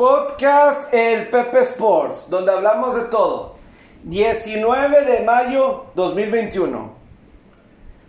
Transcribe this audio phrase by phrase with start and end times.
[0.00, 3.56] Podcast El Pepe Sports, donde hablamos de todo.
[4.04, 6.90] 19 de mayo 2021.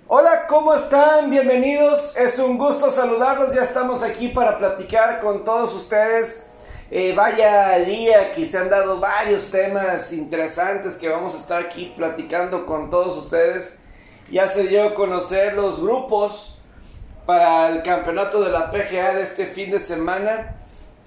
[0.08, 1.30] Hola, ¿cómo están?
[1.30, 2.16] Bienvenidos.
[2.16, 3.54] Es un gusto saludarlos.
[3.54, 6.46] Ya estamos aquí para platicar con todos ustedes.
[6.92, 11.94] Eh, vaya día que se han dado varios temas interesantes que vamos a estar aquí
[11.97, 13.79] platicando con todos ustedes.
[14.31, 16.58] Ya se dio a conocer los grupos
[17.26, 20.55] para el campeonato de la PGA de este fin de semana.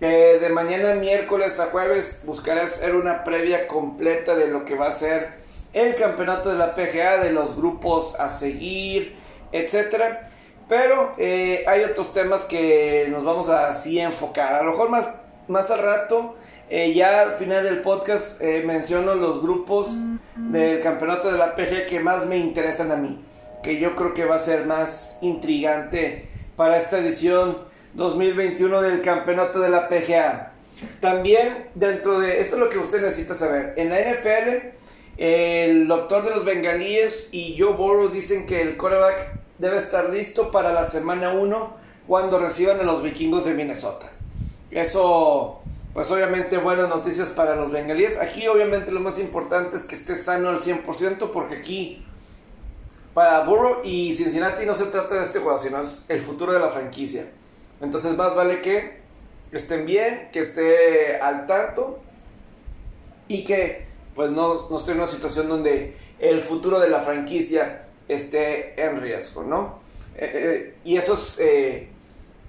[0.00, 4.89] Eh, de mañana miércoles a jueves buscaré hacer una previa completa de lo que va
[4.89, 5.34] a ser
[5.72, 9.17] el campeonato de la PGA, de los grupos a seguir,
[9.53, 10.29] etcétera.
[10.68, 14.54] Pero eh, hay otros temas que nos vamos a así enfocar.
[14.54, 16.36] A lo mejor más, más al rato,
[16.70, 19.90] eh, ya al final del podcast, menciono los grupos
[20.36, 23.25] del campeonato de la PGA que más me interesan a mí.
[23.62, 29.61] Que yo creo que va a ser más intrigante para esta edición 2021 del campeonato
[29.61, 30.53] de la PGA.
[31.00, 33.75] También dentro de esto es lo que usted necesita saber.
[33.77, 34.75] En la NFL,
[35.17, 40.50] el doctor de los bengalíes y Joe Burrow dicen que el quarterback debe estar listo
[40.50, 44.11] para la semana 1 cuando reciban a los vikingos de Minnesota.
[44.72, 48.19] Eso, pues obviamente buenas noticias para los bengalíes.
[48.19, 52.05] Aquí obviamente lo más importante es que esté sano al 100% porque aquí
[53.15, 56.59] para Burrow y Cincinnati no se trata de este juego, sino es el futuro de
[56.59, 57.27] la franquicia.
[57.85, 58.99] Entonces más vale que
[59.53, 62.01] estén bien, que esté al tanto
[63.29, 67.83] y que pues no, no esté en una situación donde el futuro de la franquicia
[68.09, 69.81] esté en riesgo, ¿no?
[70.17, 71.89] Eh, eh, y eso es eh,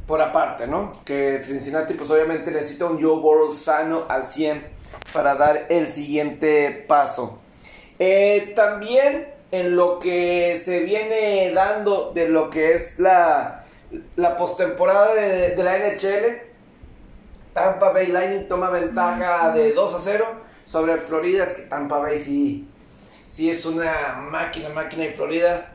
[0.07, 0.91] por aparte, ¿no?
[1.03, 4.63] Que Cincinnati pues obviamente necesita un Joe Burrow sano al 100
[5.13, 7.39] para dar el siguiente paso.
[8.55, 13.64] también en lo que se viene dando de lo que es la
[14.15, 16.41] la postemporada de, la NHL,
[17.53, 20.25] Tampa Bay Lightning toma ventaja de 2 a 0
[20.65, 21.43] sobre Florida.
[21.43, 22.67] Es que Tampa Bay sí,
[23.25, 25.73] sí es una máquina, máquina y Florida.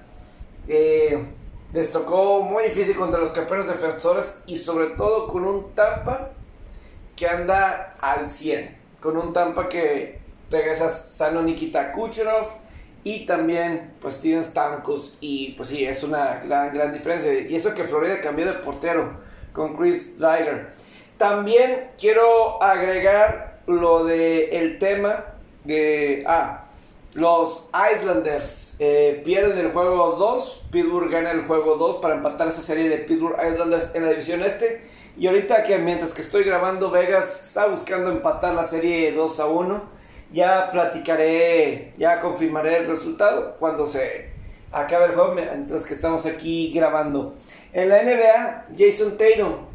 [0.68, 1.24] Eh,
[1.72, 6.30] les tocó muy difícil contra los campeones defensores y sobre todo con un Tampa
[7.16, 8.78] que anda al 100.
[9.00, 10.20] Con un Tampa que
[10.50, 12.59] regresa sano Nikita Kucherov
[13.02, 17.32] y también pues Steven Stamkos y pues sí, es una gran, gran diferencia.
[17.32, 19.20] Y eso que Florida cambió de portero
[19.52, 20.68] con Chris Ryder.
[21.16, 25.24] También quiero agregar lo de tema
[25.64, 26.22] de...
[26.26, 26.64] Ah,
[27.14, 32.62] los Islanders eh, pierden el juego 2, Pittsburgh gana el juego 2 para empatar esa
[32.62, 34.88] serie de Pittsburgh Islanders en la división este.
[35.16, 39.46] Y ahorita que mientras que estoy grabando Vegas está buscando empatar la serie 2 a
[39.46, 39.99] 1
[40.32, 44.30] ya platicaré, ya confirmaré el resultado cuando se
[44.72, 47.34] acabe el juego, mientras que estamos aquí grabando.
[47.72, 49.70] En la NBA, Jason Tatum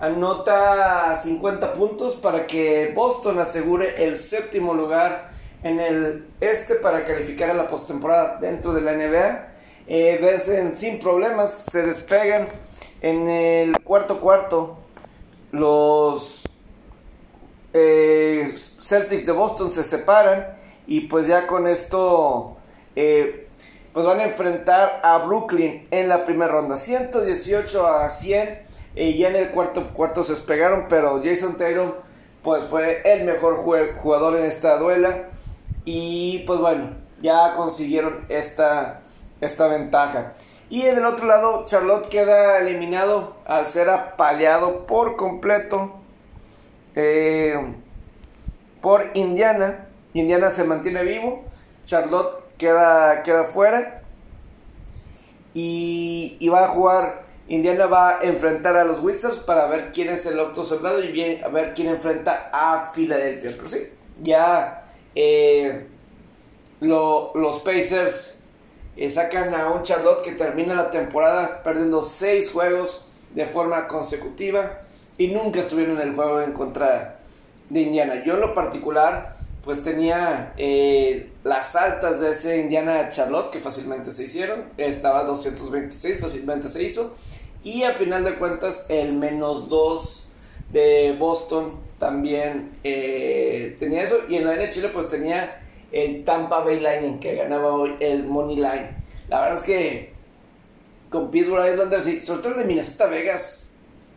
[0.00, 5.30] anota 50 puntos para que Boston asegure el séptimo lugar
[5.62, 9.48] en el este para calificar a la postemporada dentro de la NBA.
[9.86, 12.48] Eh, sin problemas, se despegan
[13.00, 14.78] en el cuarto cuarto
[15.50, 16.37] los
[17.72, 20.56] eh, Celtics de Boston se separan
[20.86, 22.56] y pues ya con esto
[22.96, 23.48] eh,
[23.92, 26.76] pues van a enfrentar a Brooklyn en la primera ronda.
[26.76, 28.60] 118 a 100
[28.94, 31.92] y ya en el cuarto cuarto se despegaron pero Jason Tatum
[32.42, 35.28] pues fue el mejor jugador en esta duela.
[35.84, 39.00] Y pues bueno ya consiguieron esta,
[39.40, 40.34] esta ventaja.
[40.70, 45.97] Y del otro lado Charlotte queda eliminado al ser apaleado por completo
[47.00, 47.56] eh,
[48.82, 49.86] por Indiana.
[50.14, 51.44] Indiana se mantiene vivo.
[51.84, 54.02] Charlotte queda, queda fuera.
[55.54, 57.22] Y, va a jugar.
[57.46, 61.12] Indiana va a enfrentar a los Wizards para ver quién es el otro soldado y
[61.12, 63.52] bien, a ver quién enfrenta a Filadelfia.
[63.56, 64.84] Pero sí, ya
[65.14, 65.86] eh,
[66.80, 68.42] los Pacers
[68.96, 74.82] eh, sacan a un Charlotte que termina la temporada perdiendo seis juegos de forma consecutiva
[75.18, 77.18] y nunca estuvieron en el juego en contra
[77.68, 78.22] de Indiana.
[78.24, 79.34] Yo en lo particular,
[79.64, 84.64] pues tenía eh, las altas de ese Indiana Charlotte que fácilmente se hicieron.
[84.76, 87.14] Estaba 226, fácilmente se hizo.
[87.64, 90.28] Y al final de cuentas, el menos 2
[90.72, 94.18] de Boston también eh, tenía eso.
[94.28, 95.60] Y en la NHL, pues tenía
[95.90, 98.90] el Tampa Bay Lightning que ganaba hoy el Money Line.
[99.28, 100.12] La verdad es que
[101.10, 103.67] con Pittsburgh Islanders y sobre todo de Minnesota Vegas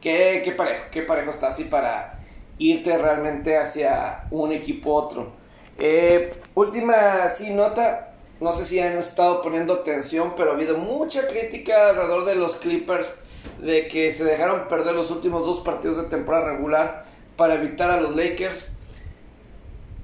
[0.02, 2.20] qué, qué parejo, qué parejo está así para
[2.58, 5.32] irte realmente hacia un equipo otro.
[5.78, 11.28] Eh, última sí nota, no sé si han estado poniendo atención, pero ha habido mucha
[11.28, 13.20] crítica alrededor de los Clippers
[13.62, 17.04] de que se dejaron perder los últimos dos partidos de temporada regular
[17.36, 18.72] para evitar a los Lakers.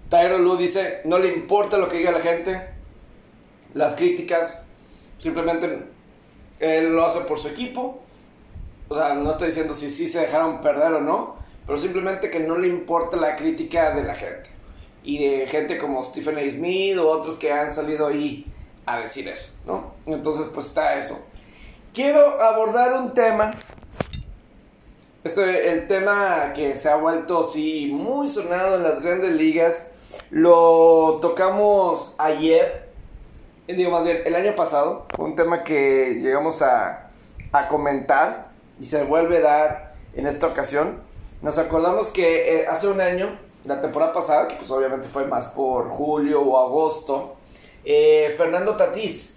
[0.10, 2.70] Tyron Lue dice, no le importa lo que diga la gente,
[3.74, 4.66] las críticas,
[5.20, 5.84] simplemente
[6.60, 8.02] él lo hace por su equipo.
[8.90, 11.36] O sea, no estoy diciendo si sí se dejaron perder o no,
[11.66, 14.50] pero simplemente que no le importa la crítica de la gente.
[15.04, 16.52] Y de gente como Stephen A.
[16.52, 18.46] Smith o otros que han salido ahí
[18.86, 19.94] a decir eso, ¿no?
[20.06, 21.20] Entonces, pues está eso.
[21.94, 23.52] Quiero abordar un tema.
[25.24, 29.88] Este, el tema que se ha vuelto, sí, muy sonado en las grandes ligas.
[30.30, 32.90] Lo tocamos ayer,
[33.68, 35.06] digo más bien, el año pasado.
[35.18, 37.10] Un tema que llegamos a,
[37.52, 38.47] a comentar
[38.80, 41.00] y se vuelve a dar en esta ocasión.
[41.42, 45.48] Nos acordamos que eh, hace un año, la temporada pasada, que pues obviamente fue más
[45.48, 47.36] por julio o agosto,
[47.86, 49.36] eh, Fernando Tatís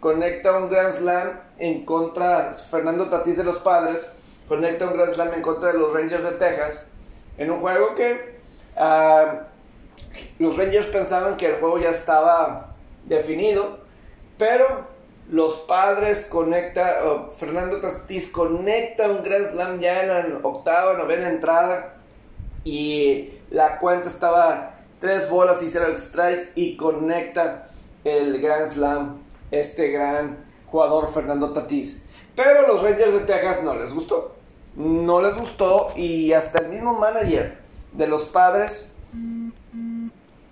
[0.00, 4.00] conecta un Grand Slam en contra, Fernando Tatís de los Padres,
[4.48, 6.88] conecta un Grand Slam en contra de los Rangers de Texas,
[7.38, 8.38] en un juego que
[8.76, 9.42] ah,
[10.38, 12.74] los Rangers pensaban que el juego ya estaba
[13.04, 13.78] definido,
[14.38, 14.91] pero
[15.32, 21.94] los padres conecta, Fernando Tatís conecta un Grand Slam ya en la octava, novena entrada
[22.64, 27.66] y la cuenta estaba tres bolas y cero strikes y conecta
[28.04, 32.04] el Grand Slam este gran jugador Fernando Tatís.
[32.36, 34.34] Pero los Rangers de Texas no les gustó.
[34.76, 37.56] No les gustó y hasta el mismo manager
[37.92, 38.90] de los padres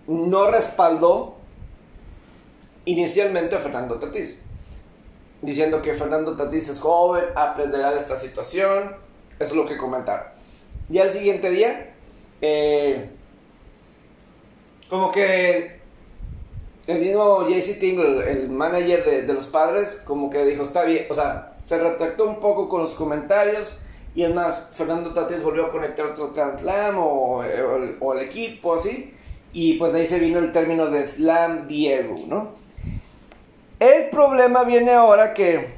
[0.06, 1.36] no respaldó
[2.86, 4.39] inicialmente a Fernando Tatís
[5.42, 8.96] diciendo que Fernando Tatís es joven, aprenderá de esta situación.
[9.38, 10.26] Eso es lo que comentaron.
[10.90, 11.94] Y al siguiente día,
[12.40, 13.08] eh,
[14.88, 15.80] como que
[16.86, 21.14] el mismo JC Tingle, el manager de, los padres, como que dijo, está bien, o
[21.14, 23.78] sea, se retractó un poco con los comentarios.
[24.14, 27.42] Y es más, Fernando Tatís volvió a conectar otro Grand Slam o,
[28.00, 29.14] o, el equipo, así.
[29.52, 32.59] Y pues de ahí se vino el término de Slam Diego, ¿no?
[33.80, 35.70] El problema viene ahora que,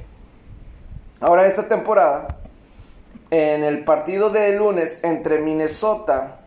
[1.21, 2.27] ahora esta temporada,
[3.31, 6.41] en el partido de lunes entre Minnesota,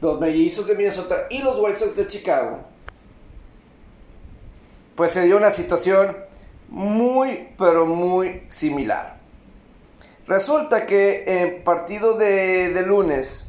[0.00, 2.58] los mellizos de Minnesota y los White Sox de Chicago,
[4.96, 6.16] pues se dio una situación
[6.70, 9.18] muy, pero muy similar.
[10.26, 13.46] Resulta que en partido de, de lunes,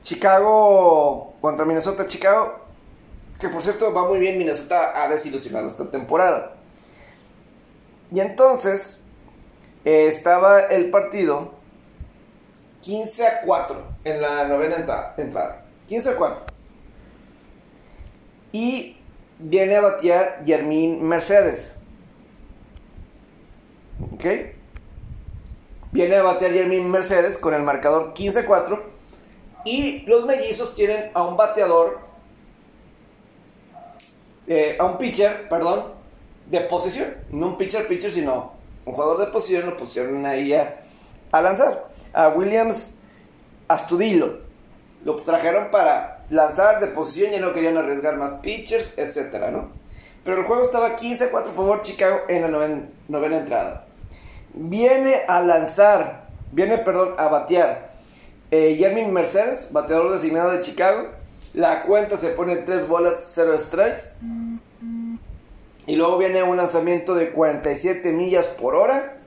[0.00, 2.61] Chicago contra Minnesota, Chicago
[3.42, 6.54] que por cierto va muy bien, Minnesota ha desilusionado esta temporada.
[8.14, 9.02] Y entonces
[9.84, 11.52] eh, estaba el partido
[12.82, 14.76] 15 a 4 en la novena
[15.16, 15.64] entrada.
[15.88, 16.44] 15 a 4.
[18.52, 18.96] Y
[19.40, 21.66] viene a batear Yermín Mercedes.
[24.14, 24.24] ¿Ok?
[25.90, 28.82] Viene a batear Yermín Mercedes con el marcador 15 a 4.
[29.64, 32.11] Y los mellizos tienen a un bateador
[34.46, 35.92] eh, a un pitcher, perdón,
[36.46, 37.14] de posición.
[37.30, 38.52] No un pitcher, pitcher, sino
[38.84, 40.74] un jugador de posición lo pusieron ahí a,
[41.32, 41.88] lanzar.
[42.12, 42.94] A Williams
[43.68, 44.40] Astudillo.
[45.04, 49.70] Lo trajeron para lanzar de posición, y no querían arriesgar más pitchers, etcétera, ¿no?
[50.24, 52.48] Pero el juego estaba 15 4 a favor Chicago en la
[53.08, 53.86] novena entrada.
[54.54, 57.90] Viene a lanzar, viene, perdón, a batear.
[58.50, 61.08] Eh, Mercedes, bateador designado de Chicago,
[61.54, 64.00] la cuenta se pone 3 bolas, 0 strikes.
[65.86, 69.18] Y luego viene un lanzamiento de 47 millas por hora.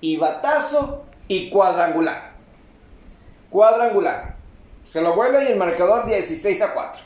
[0.00, 2.34] Y batazo y cuadrangular.
[3.50, 4.36] Cuadrangular.
[4.84, 7.02] Se lo vuela y el marcador 16 a 4.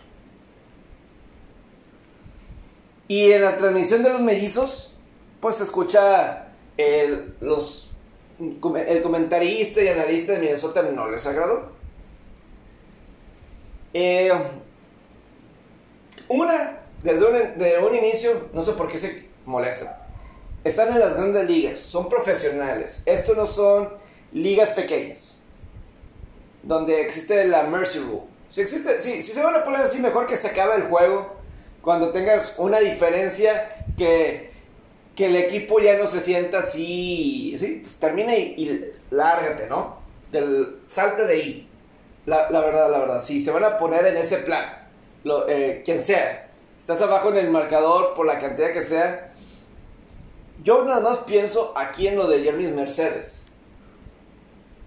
[3.06, 4.98] Y en la transmisión de los mellizos,
[5.40, 7.90] pues se escucha el, los,
[8.38, 11.77] el comentarista y analista de Minnesota no les agradó.
[13.94, 14.32] Eh,
[16.28, 19.96] una, desde un, inicio, no sé por qué se molestan.
[20.64, 23.02] Están en las grandes ligas, son profesionales.
[23.06, 23.88] Esto no son
[24.32, 25.40] ligas pequeñas,
[26.62, 28.22] donde existe la Mercy Rule.
[28.48, 31.36] Si, existe, si, se van a poner así, mejor que se acabe el juego
[31.82, 34.50] cuando tengas una diferencia que,
[35.14, 37.54] que el equipo ya no se sienta así.
[37.58, 37.80] ¿sí?
[37.82, 39.98] Pues termina y, y lárgate, ¿no?
[40.30, 41.67] Del, salte de ahí.
[42.28, 44.86] La, verdad, la verdad, si se van a poner en ese plan,
[45.24, 49.32] lo, eh, quien sea, estás abajo en el marcador por la cantidad que sea,
[50.62, 53.46] yo nada más pienso aquí en lo de Jeremy Mercedes.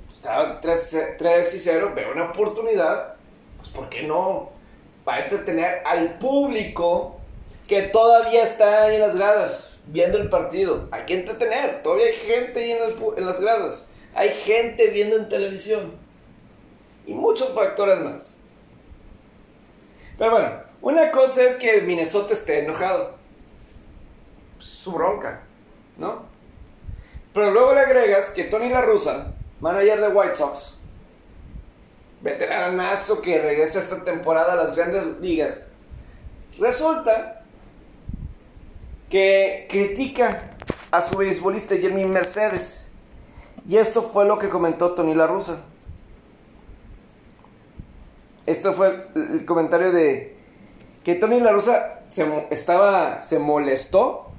[0.07, 3.15] Estaba 3, 3 y 0, veo una oportunidad,
[3.57, 4.51] pues ¿por qué no?
[5.03, 7.19] Para entretener al público
[7.67, 10.87] que todavía está ahí en las gradas viendo el partido.
[10.91, 12.77] Hay que entretener, todavía hay gente ahí
[13.17, 13.87] en las gradas.
[14.13, 16.00] Hay gente viendo en televisión.
[17.07, 18.37] Muchos factores más.
[20.17, 23.15] Pero bueno, una cosa es que Minnesota esté enojado.
[24.59, 25.43] Su bronca,
[25.97, 26.25] ¿no?
[27.33, 30.79] Pero luego le agregas que Tony La Russa, manager de White Sox,
[32.21, 35.67] veteranazo que regresa esta temporada a las grandes ligas,
[36.59, 37.43] resulta
[39.09, 40.51] que critica
[40.91, 42.91] a su beisbolista Jeremy Mercedes.
[43.67, 45.63] Y esto fue lo que comentó Tony La Russa.
[48.51, 50.35] Esto fue el comentario de
[51.05, 54.29] que Tony La Russa se, estaba, se molestó.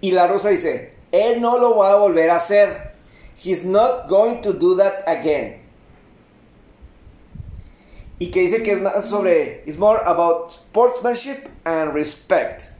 [0.00, 2.92] Y La Russa dice, él no lo va a volver a hacer.
[3.44, 5.60] He's not going to do that again.
[8.18, 12.70] Y que dice que es más sobre, it's more about sportsmanship and respect.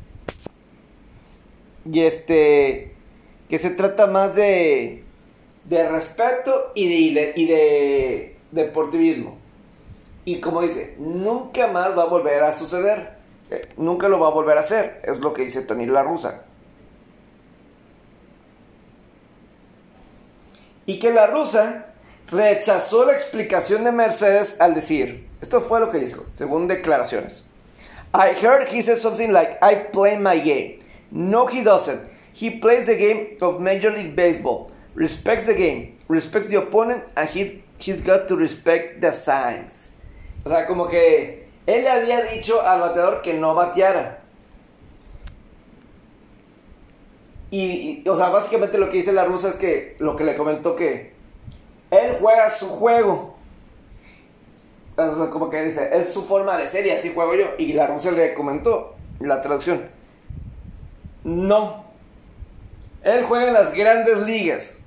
[1.85, 2.95] Y este,
[3.51, 5.05] que se trata más de,
[5.67, 9.39] de respeto y de deportivismo.
[10.25, 13.17] Y como dice, nunca más va a volver a suceder.
[13.51, 15.01] Eh, nunca lo va a volver a hacer.
[15.05, 16.43] Es lo que dice Tony La Rusa.
[20.87, 21.87] Y que la rusa
[22.31, 27.51] rechazó la explicación de Mercedes al decir, esto fue lo que dijo, según declaraciones.
[28.15, 30.81] I heard he said something like, I play my game.
[31.11, 32.01] No, he doesn't.
[32.33, 37.29] He plays the game of Major League Baseball, respects the game, respects the opponent, and
[37.29, 39.91] he, he's got to respect the signs.
[40.45, 44.21] O sea, como que él le había dicho al bateador que no bateara.
[47.51, 50.77] Y, o sea, básicamente lo que dice la rusa es que lo que le comentó
[50.77, 51.15] que
[51.91, 53.37] él juega su juego.
[54.97, 57.47] O sea, como que dice, es su forma de ser y así juego yo.
[57.59, 59.89] Y la rusa le comentó la traducción.
[61.25, 61.85] No.
[63.03, 64.79] Él juega en las grandes ligas.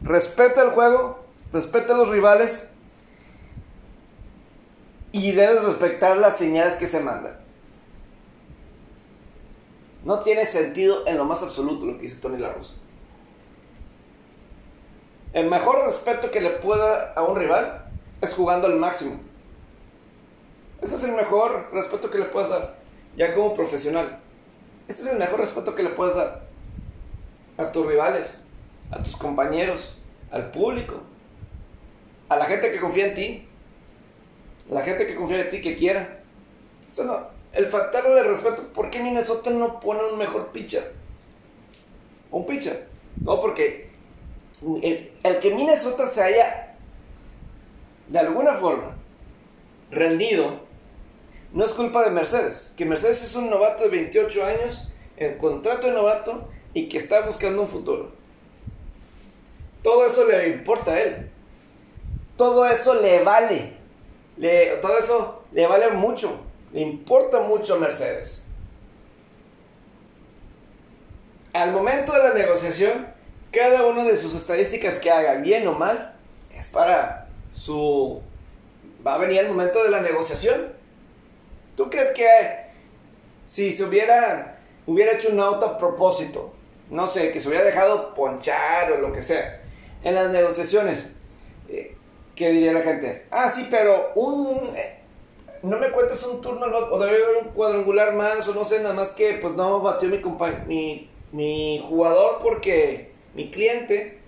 [0.00, 1.21] Respeta el juego,
[1.52, 2.70] respeta a los rivales
[5.12, 7.38] y debes respetar las señales que se mandan.
[10.04, 12.54] No tiene sentido en lo más absoluto lo que dice Tony La
[15.32, 17.88] El mejor respeto que le pueda a un rival
[18.20, 19.20] es jugando al máximo.
[20.80, 22.76] Ese es el mejor respeto que le puedas dar,
[23.16, 24.18] ya como profesional.
[24.88, 26.42] Ese es el mejor respeto que le puedes dar
[27.56, 28.40] a tus rivales,
[28.90, 29.96] a tus compañeros,
[30.32, 31.02] al público,
[32.32, 33.48] a la gente que confía en ti,
[34.70, 36.20] a la gente que confía en ti, que quiera.
[36.90, 40.92] Eso no, el factor de respeto, ¿por qué Minnesota no pone un mejor pitcher?
[42.30, 42.86] Un pitcher.
[43.22, 43.90] No, porque
[44.62, 46.74] el, el, que Minnesota se haya,
[48.08, 48.96] de alguna forma,
[49.90, 50.60] rendido,
[51.52, 52.72] no es culpa de Mercedes.
[52.76, 57.20] Que Mercedes es un novato de 28 años, en contrato de novato, y que está
[57.20, 58.12] buscando un futuro.
[59.82, 61.31] Todo eso le importa a él.
[62.36, 63.74] Todo eso le vale.
[64.36, 66.40] Le, todo eso le vale mucho.
[66.72, 68.46] Le importa mucho a Mercedes.
[71.52, 73.06] Al momento de la negociación,
[73.50, 76.14] cada una de sus estadísticas que haga, bien o mal,
[76.56, 78.22] es para su...
[79.06, 80.72] Va a venir el momento de la negociación.
[81.76, 82.26] ¿Tú crees que
[83.46, 86.54] si se hubiera, hubiera hecho un auto a propósito,
[86.88, 89.60] no sé, que se hubiera dejado ponchar o lo que sea,
[90.02, 91.16] en las negociaciones,
[92.42, 93.26] ¿qué diría la gente?
[93.30, 94.74] Ah, sí, pero un
[95.62, 98.94] no me cuentes un turno o debe haber un cuadrangular más o no sé, nada
[98.94, 100.20] más que pues no batió mi,
[100.66, 104.18] mi, mi jugador porque mi cliente,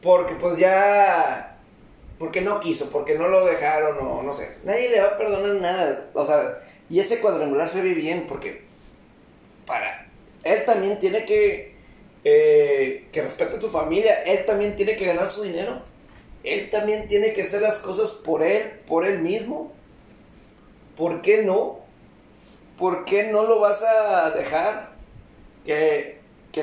[0.00, 1.58] porque pues ya,
[2.18, 5.60] porque no quiso, porque no lo dejaron o no sé, nadie le va a perdonar
[5.60, 8.62] nada, o sea, y ese cuadrangular se ve bien porque
[9.66, 10.08] para,
[10.42, 11.74] él también tiene que,
[12.24, 15.82] eh, que respete a su familia, él también tiene que ganar su dinero,
[16.46, 19.76] él también tiene que hacer las cosas por él, por él mismo.
[20.96, 21.78] ¿por qué no?
[22.78, 24.90] ¿Por qué no lo vas a dejar
[25.64, 26.16] que,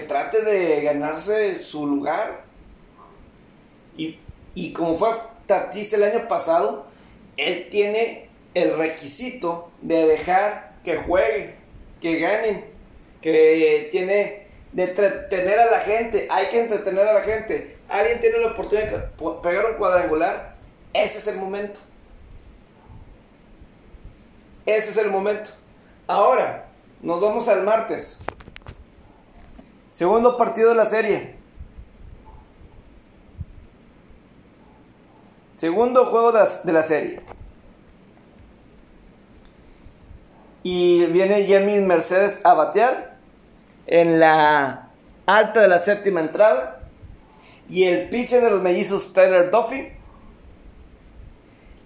[0.07, 2.43] trate de ganarse su lugar?
[3.95, 5.09] Y, como fue
[5.45, 6.85] Tatis el año pasado,
[7.37, 11.55] él tiene el requisito de dejar que juegue,
[12.01, 12.65] que ganen,
[13.21, 17.72] que tiene de entretener a la gente, hay que entretener a la gente.
[17.89, 18.99] Alguien tiene la oportunidad de
[19.41, 20.55] pegar un cuadrangular,
[20.93, 21.79] ese es el momento.
[24.65, 25.49] Ese es el momento.
[26.07, 26.67] Ahora,
[27.01, 28.19] nos vamos al martes.
[29.91, 31.35] Segundo partido de la serie.
[35.53, 37.21] Segundo juego de la serie.
[40.63, 43.17] Y viene Jeremy Mercedes a batear
[43.85, 44.89] en la
[45.25, 46.82] alta de la séptima entrada.
[47.69, 49.91] Y el pitcher de los mellizos, Tyler Duffy,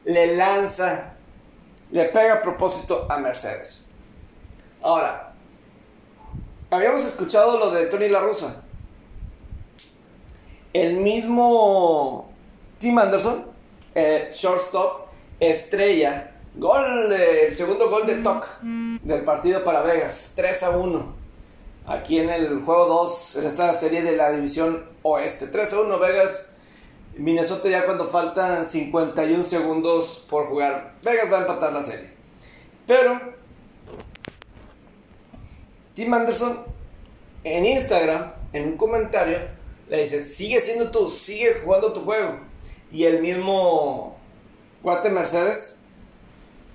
[0.06, 1.14] le lanza,
[1.92, 3.90] le pega a propósito a Mercedes.
[4.82, 5.34] Ahora,
[6.70, 8.64] habíamos escuchado lo de Tony La Russa.
[10.74, 12.30] El mismo
[12.78, 13.46] Tim Anderson,
[14.34, 15.08] shortstop,
[15.40, 21.17] estrella, gol, el segundo gol de Toc del partido para Vegas, 3 a 1.
[21.88, 26.00] Aquí en el juego 2, en esta serie de la división oeste, 3 a 1
[26.00, 26.50] Vegas.
[27.16, 30.96] Minnesota ya cuando faltan 51 segundos por jugar.
[31.02, 32.12] Vegas va a empatar la serie.
[32.86, 33.20] Pero
[35.94, 36.60] Tim Anderson
[37.46, 39.38] en Instagram, en un comentario,
[39.88, 42.38] le dice, sigue siendo tú, sigue jugando tu juego.
[42.92, 44.20] Y el mismo
[44.82, 45.80] cuate Mercedes,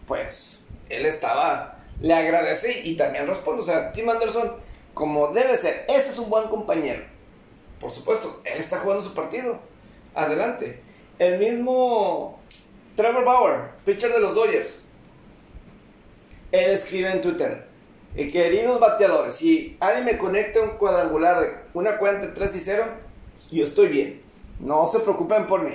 [0.06, 3.60] pues, él estaba, le agradece y también responde.
[3.60, 4.52] O sea, Tim Anderson,
[4.94, 7.04] como debe ser, ese es un buen compañero.
[7.80, 9.58] Por supuesto, él está jugando su partido.
[10.14, 10.80] Adelante.
[11.18, 12.40] El mismo
[12.94, 14.84] Trevor Bauer, pitcher de los Dodgers.
[16.52, 17.66] Él escribe en Twitter,
[18.14, 22.60] eh, queridos bateadores, si alguien me conecta un cuadrangular de una cuenta de 3 y
[22.60, 22.84] 0,
[23.50, 24.22] yo estoy bien.
[24.60, 25.74] No se preocupen por mí.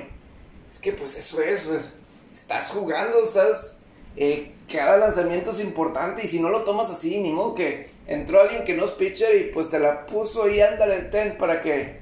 [0.70, 1.96] Es que pues eso es,
[2.34, 3.82] estás jugando, estás...
[4.16, 8.42] Eh, cada lanzamiento es importante y si no lo tomas así, ni modo que entró
[8.42, 12.00] alguien que no es pitcher y pues te la puso y ándale, ten para que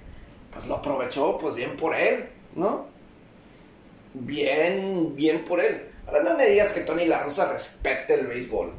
[0.51, 2.87] pues lo aprovechó, pues bien por él, ¿no?
[4.13, 5.89] Bien, bien por él.
[6.07, 8.71] Ahora no me digas que Tony La Rosa respete el béisbol.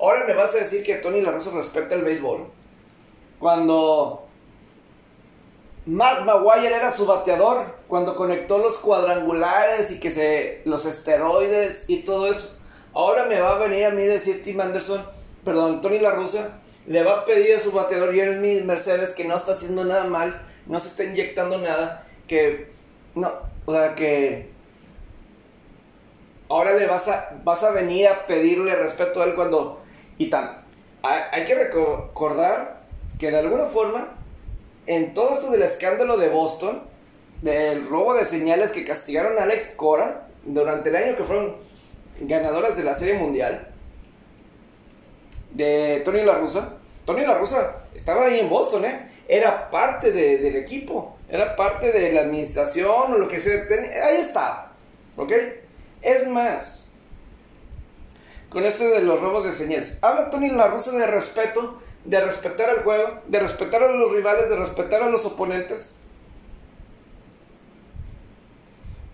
[0.00, 2.46] Ahora me vas a decir que Tony La Rosa respeta el béisbol.
[3.38, 4.26] Cuando
[5.86, 11.98] Mark Maguire era su bateador, cuando conectó los cuadrangulares y que se los esteroides y
[11.98, 12.53] todo eso.
[12.94, 15.04] Ahora me va a venir a mí decir Tim Anderson,
[15.44, 19.34] perdón, Tony La Rosa, le va a pedir a su bateador Jeremy Mercedes que no
[19.34, 22.70] está haciendo nada mal, no se está inyectando nada, que
[23.14, 23.32] no,
[23.66, 24.50] o sea que
[26.48, 29.82] ahora le vas a, vas a venir a pedirle respeto a él cuando...
[30.16, 30.62] Y tan,
[31.02, 32.82] hay que recordar
[33.18, 34.14] que de alguna forma,
[34.86, 36.82] en todo esto del escándalo de Boston,
[37.42, 41.56] del robo de señales que castigaron a Alex Cora durante el año que fueron
[42.20, 43.68] ganadoras de la Serie Mundial,
[45.52, 46.74] de Tony La Russa.
[47.04, 49.10] Tony La Russa estaba ahí en Boston, ¿eh?
[49.26, 53.64] Era parte de, del equipo, era parte de la administración o lo que sea.
[54.04, 54.72] Ahí estaba,
[55.16, 55.32] ¿ok?
[56.02, 56.88] Es más,
[58.50, 62.68] con esto de los robos de señales, habla Tony La Russa de respeto, de respetar
[62.68, 65.96] el juego, de respetar a los rivales, de respetar a los oponentes.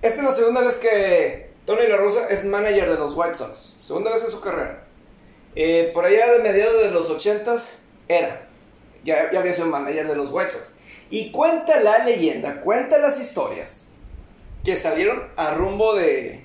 [0.02, 3.76] Esta es la segunda vez que Tony La Russa es manager de los White Sox.
[3.80, 4.82] Segunda vez en su carrera.
[5.54, 8.44] Eh, por allá de mediados de los 80s era.
[9.04, 10.70] Ya, ya, había sido manager de los White Sox.
[11.10, 13.86] Y cuenta la leyenda, cuenta las historias
[14.64, 16.42] que salieron a rumbo de,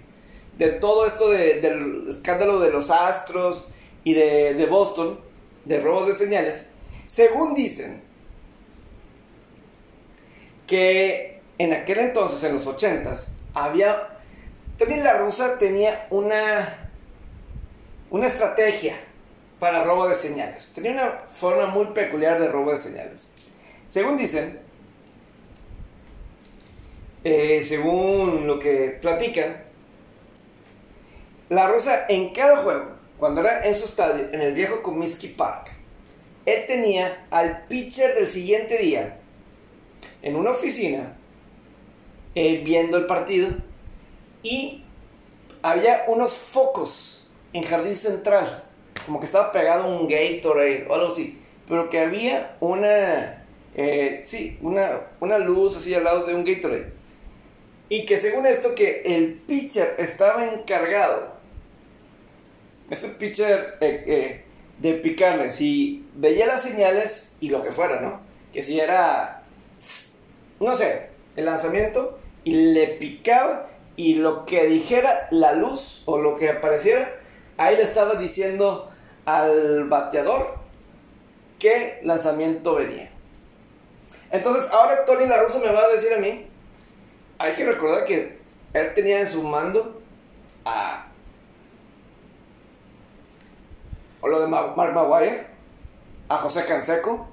[0.60, 3.70] de todo esto de, del escándalo de los Astros
[4.04, 5.20] y de, de Boston,
[5.64, 6.66] de robos de señales.
[7.08, 8.00] Según dicen,
[10.68, 14.12] que en aquel entonces, en los 80s, había.
[14.78, 16.82] También la rusa tenía una.
[18.12, 18.96] Una estrategia
[19.60, 20.74] para robo de señales.
[20.74, 23.32] Tenía una forma muy peculiar de robo de señales.
[23.88, 24.60] Según dicen,
[27.24, 29.64] eh, según lo que platican,
[31.50, 35.72] la rusa en cada juego, cuando era en su estadio, en el viejo Comiskey Park,
[36.46, 39.18] él tenía al pitcher del siguiente día
[40.22, 41.14] en una oficina
[42.36, 43.50] eh, viendo el partido
[44.46, 44.84] y
[45.64, 48.64] había unos focos en Jardín Central,
[49.08, 54.60] como que estaba pegado un Gatorade o algo así, pero que había una, eh, sí,
[54.62, 56.94] una, una luz así al lado de un Gatorade.
[57.90, 61.34] Y que según esto que el pitcher estaba encargado,
[62.92, 64.44] ese pitcher eh, eh,
[64.78, 68.22] de picarle, si veía las señales y lo que fuera, ¿no?
[68.54, 69.42] Que si era,
[70.60, 76.38] no sé, el lanzamiento y le picaba y lo que dijera la luz o lo
[76.38, 77.20] que apareciera,
[77.58, 78.92] ahí le estaba diciendo
[79.26, 80.58] al bateador
[81.60, 83.12] qué lanzamiento venía.
[84.32, 86.48] Entonces ahora Tony La me va a decir a mí,
[87.38, 88.40] hay que recordar que
[88.74, 90.02] él tenía en su mando
[90.66, 91.08] a...
[94.22, 95.46] O lo de Mark Maguire,
[96.28, 97.28] a José Canseco,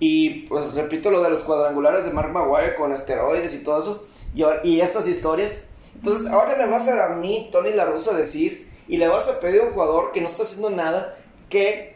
[0.00, 4.04] y pues repito lo de los cuadrangulares de Mark Maguire con esteroides y todo eso,
[4.34, 5.62] y, estas historias.
[5.94, 9.40] Entonces ahora me vas a, a mí, Tony La Russa, decir, y le vas a
[9.40, 11.16] pedir a un jugador que no está haciendo nada,
[11.48, 11.94] que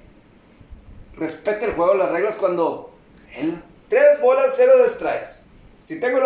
[1.16, 2.94] respete el juego, las reglas cuando
[3.34, 3.62] él...
[3.88, 5.44] Tres bolas, cero de strikes.
[5.80, 6.18] Si tengo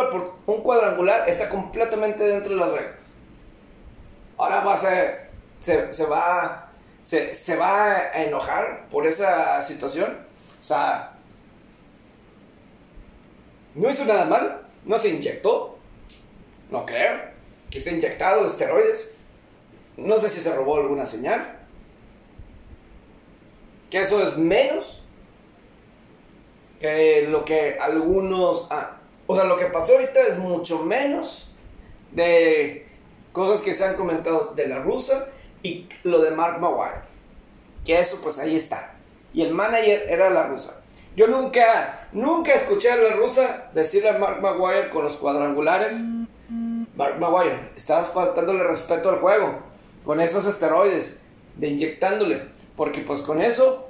[0.46, 3.12] un cuadrangular, está completamente dentro de las reglas.
[4.38, 5.28] ahora va a ser,
[5.60, 6.70] se, se va,
[7.04, 10.16] se, se va a enojar por esa situación.
[10.60, 11.12] O sea,
[13.74, 15.78] no hizo nada mal, no se inyectó,
[16.70, 17.18] no creo,
[17.70, 19.14] que esté inyectado de esteroides.
[19.96, 21.58] No sé si se robó alguna señal.
[23.90, 25.02] Que eso es menos
[26.80, 28.68] que lo que algunos...
[29.26, 31.50] O sea, lo que pasó ahorita es mucho menos
[32.10, 32.88] de
[33.32, 35.28] cosas que se han comentado de la rusa
[35.62, 37.02] y lo de Mark Maguire.
[37.84, 38.94] Que eso pues ahí está.
[39.32, 40.82] Y el manager era la rusa.
[41.14, 46.00] Yo nunca, nunca escuché a la rusa decirle a Mark Maguire con los cuadrangulares.
[47.00, 49.58] Mark Maguire, está faltándole respeto al juego.
[50.04, 51.20] Con esos esteroides,
[51.56, 52.48] de inyectándole.
[52.76, 53.88] Porque pues con eso,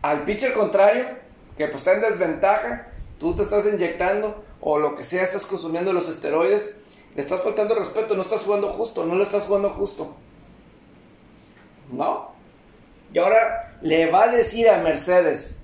[0.00, 1.08] al pitcher contrario,
[1.58, 2.88] que pues está en desventaja,
[3.20, 6.78] tú te estás inyectando o lo que sea, estás consumiendo los esteroides,
[7.14, 10.14] le estás faltando respeto, no estás jugando justo, no le estás jugando justo.
[11.92, 12.32] ¿No?
[13.12, 15.58] Y ahora le va a decir a Mercedes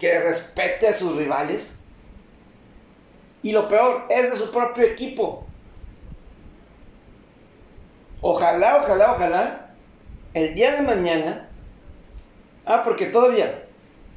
[0.00, 1.76] que respete a sus rivales.
[3.42, 5.46] Y lo peor, es de su propio equipo.
[8.20, 9.70] Ojalá, ojalá, ojalá,
[10.34, 11.48] el día de mañana.
[12.66, 13.64] Ah, porque todavía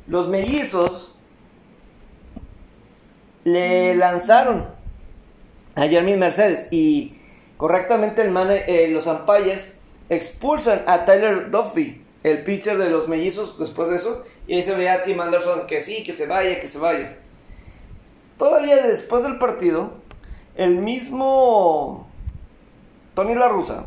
[0.08, 1.16] los mellizos
[3.46, 4.68] le lanzaron
[5.76, 7.18] a Jeremy Mercedes y
[7.58, 13.90] correctamente el eh, los umpires expulsan a Tyler Duffy, el pitcher de los mellizos, después
[13.90, 16.68] de eso, y ahí se ve a Tim Anderson que sí, que se vaya, que
[16.68, 17.18] se vaya.
[18.38, 19.94] Todavía después del partido,
[20.56, 22.08] el mismo
[23.14, 23.86] Tony La Russa,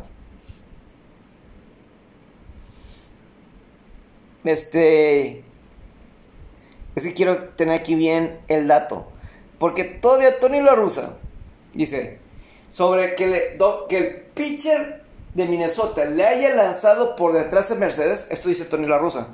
[4.45, 5.43] este,
[6.95, 9.07] es que quiero tener aquí bien el dato,
[9.59, 11.17] porque todavía Tony La Russa
[11.73, 12.19] dice
[12.69, 13.57] sobre que,
[13.89, 18.87] que el pitcher de Minnesota le haya lanzado por detrás de Mercedes, esto dice Tony
[18.87, 19.27] La Russa.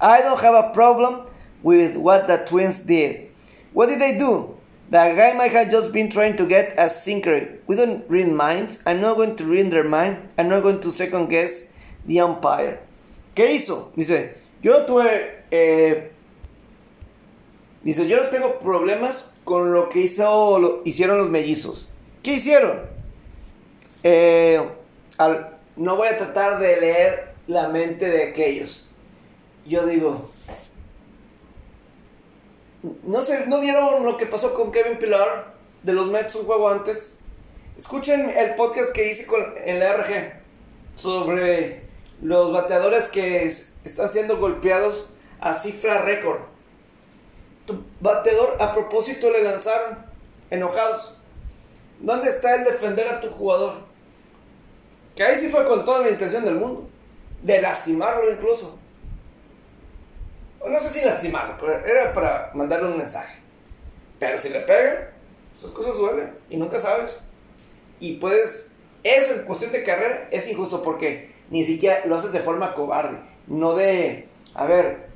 [0.00, 1.22] I don't have a problem
[1.62, 3.30] with what the twins did.
[3.72, 4.57] What did they do?
[4.90, 7.60] The guy might have just been trying to get a sinker.
[7.66, 8.82] We don't read minds.
[8.86, 10.28] I'm not going to read their mind.
[10.38, 11.72] I'm not going to second guess
[12.06, 12.80] the umpire.
[13.34, 13.92] ¿Qué hizo?
[13.94, 15.44] Dice, yo tuve.
[15.50, 16.10] Eh,
[17.84, 21.88] dice, yo no tengo problemas con lo que hizo, lo, hicieron los mellizos.
[22.22, 22.80] ¿Qué hicieron?
[24.02, 24.60] Eh,
[25.76, 28.88] no voy a tratar de leer la mente de aquellos
[29.68, 30.30] yo digo,
[33.02, 36.68] no sé, ¿no vieron lo que pasó con Kevin Pilar de los Mets un juego
[36.68, 37.18] antes?
[37.76, 40.32] Escuchen el podcast que hice con, en la RG
[40.96, 41.82] sobre
[42.20, 46.40] los bateadores que están siendo golpeados a cifra récord.
[47.66, 50.04] Tu bateador a propósito le lanzaron
[50.50, 51.18] enojados.
[52.00, 53.74] ¿Dónde está el defender a tu jugador?
[55.14, 56.88] Que ahí sí fue con toda la intención del mundo.
[57.42, 58.77] De lastimarlo incluso
[60.66, 63.38] no sé si lastimarlo, pero era para mandarle un mensaje.
[64.18, 65.10] Pero si le pega,
[65.56, 67.24] esas cosas duelen y nunca sabes.
[68.00, 72.40] Y puedes, eso en cuestión de carrera es injusto porque ni siquiera lo haces de
[72.40, 75.08] forma cobarde, no de, a ver,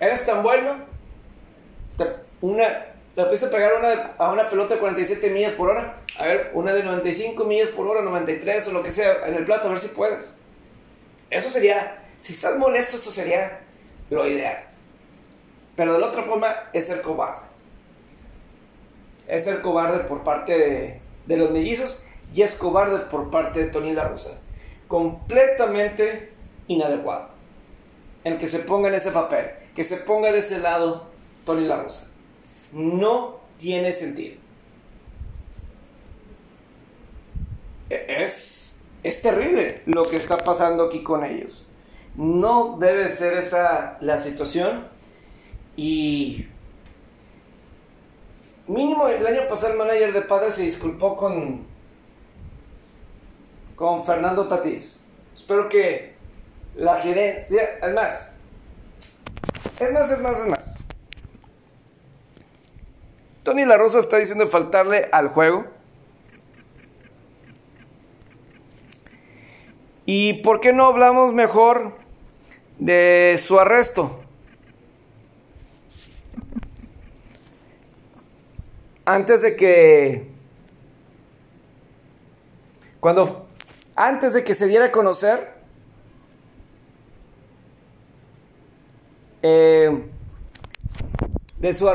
[0.00, 0.76] eres tan bueno,
[2.40, 6.50] una, le pudiste pegar una, a una pelota de 47 millas por hora, a ver,
[6.54, 9.70] una de 95 millas por hora, 93 o lo que sea, en el plato, a
[9.70, 10.26] ver si puedes.
[11.30, 13.60] Eso sería, si estás molesto, eso sería
[14.10, 14.64] lo ideal.
[15.76, 17.46] Pero de la otra forma es ser cobarde.
[19.28, 22.02] Es ser cobarde por parte de, los mellizos
[22.34, 24.38] y es cobarde por parte de Tony La Rosa.
[24.88, 26.32] Completamente
[26.68, 27.28] inadecuado.
[28.24, 31.08] El que se ponga en ese papel, que se ponga de ese lado
[31.44, 32.08] Tony La Rosa.
[32.72, 34.36] No tiene sentido.
[37.90, 41.66] E-, es, es terrible lo que está pasando aquí con ellos.
[42.16, 44.88] No debe ser esa la situación.
[45.76, 46.46] Y
[48.66, 51.66] mínimo el año pasado el manager de Padres se disculpó con,
[53.74, 55.00] con Fernando Tatís.
[55.34, 56.14] Espero que
[56.74, 58.36] la gerencia, es más,
[59.78, 60.76] es más, es más, es más.
[63.42, 65.66] Tony La Rosa está diciendo faltarle al juego.
[70.04, 72.05] ¿Y por qué no hablamos mejor
[72.78, 74.20] de su arresto.
[79.04, 80.30] Antes de que...
[83.00, 83.46] Cuando...
[83.94, 85.54] Antes de que se diera a conocer...
[89.42, 90.10] Eh,
[91.58, 91.88] de su...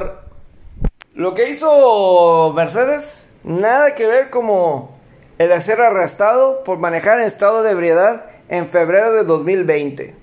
[1.14, 4.98] Lo que hizo Mercedes, nada que ver como
[5.38, 10.16] el ser arrestado por manejar en estado de ebriedad en febrero de 2020,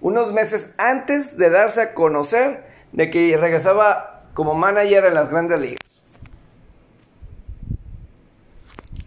[0.00, 5.60] unos meses antes de darse a conocer de que regresaba como manager en las grandes
[5.60, 6.02] ligas.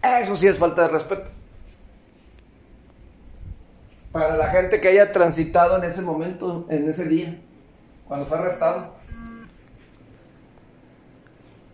[0.02, 1.30] Eso sí es falta de respeto.
[4.12, 7.38] Para la gente que haya transitado en ese momento, en ese día,
[8.06, 8.94] cuando fue arrestado.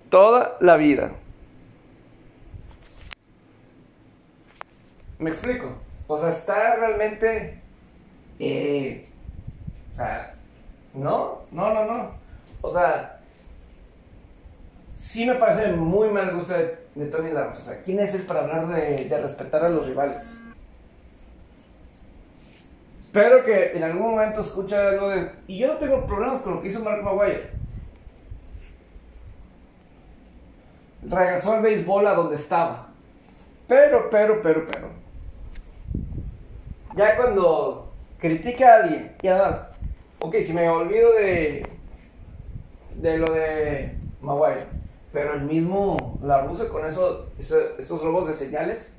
[0.09, 1.12] Toda la vida.
[5.18, 5.76] ¿Me explico?
[6.06, 7.61] O sea, está realmente...
[8.38, 9.10] Eh,
[10.00, 10.34] sea,
[10.94, 12.10] no, no, no, no.
[12.62, 13.20] O sea,
[14.92, 18.40] sí me parece muy mal gusto de, Tony La O sea, ¿quién es él para
[18.40, 20.36] hablar de, de respetar a los rivales?
[23.00, 25.30] Espero que en algún momento escuche algo de...
[25.48, 27.50] Y yo no tengo problemas con lo que hizo Mark Maguire.
[31.02, 32.88] Regresó al béisbol a donde estaba.
[33.66, 35.00] Pero, pero, pero, pero
[36.96, 39.69] ya cuando critica a alguien, y además,
[40.20, 41.66] ok, si me olvido de,
[42.96, 44.66] de lo de Maguire,
[45.12, 48.94] pero el mismo la rusa con eso, esos robos de señales,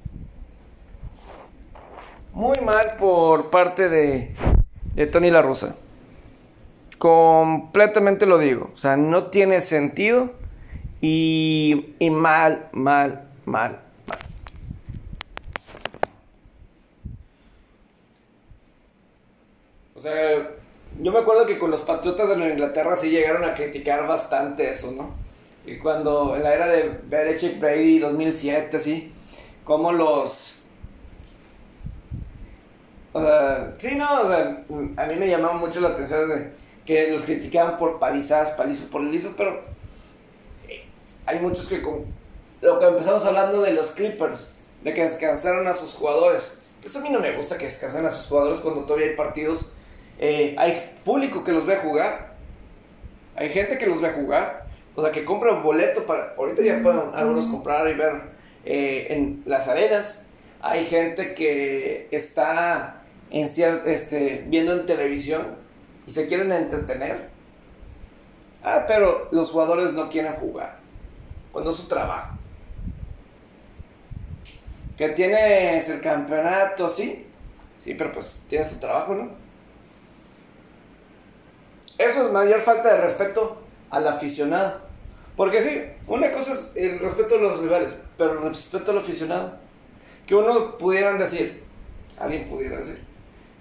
[2.34, 4.36] muy mal por parte de,
[4.96, 5.76] de Tony La Rusa.
[6.98, 8.70] Completamente lo digo.
[8.74, 10.32] O sea, no tiene sentido.
[11.02, 13.82] Y, y mal, mal, mal.
[19.96, 20.52] O sea,
[21.00, 24.70] yo me acuerdo que con los Patriotas de Nueva Inglaterra sí llegaron a criticar bastante
[24.70, 25.16] eso, ¿no?
[25.66, 29.14] Y cuando en la era de Belichick Brady 2007, así,
[29.64, 30.56] como los...
[33.14, 36.52] O sea, sí, no, a mí me llamaba mucho la atención de
[36.86, 39.62] que los criticaban por palizadas, palizas, por lisas, pero
[41.26, 42.06] hay muchos que con
[42.62, 44.52] lo que empezamos hablando de los Clippers,
[44.84, 46.58] de que descansaron a sus jugadores.
[46.84, 49.72] Eso a mí no me gusta que descansen a sus jugadores cuando todavía hay partidos
[50.22, 52.36] eh, hay público que los ve jugar.
[53.36, 54.68] Hay gente que los ve jugar.
[54.96, 56.36] O sea, que compra un boleto para...
[56.38, 58.22] Ahorita ya pueden algunos comprar y ver
[58.64, 60.28] eh, en las arenas.
[60.62, 65.56] Hay gente que está en este, viendo en televisión
[66.06, 67.30] y se quieren entretener.
[68.64, 70.78] Ah, pero los jugadores no quieren jugar.
[71.52, 72.38] Cuando es su trabajo.
[74.98, 77.26] Que tienes el campeonato, sí.
[77.80, 79.41] Sí, pero pues tienes tu trabajo, ¿no?
[82.02, 83.58] Eso es mayor falta de respeto
[83.92, 84.82] al aficionado.
[85.38, 89.54] Porque sí, una cosa es el respeto a los rivales, pero el respeto al aficionado.
[90.26, 91.64] Que uno pudieran decir,
[92.18, 93.04] alguien pudiera decir,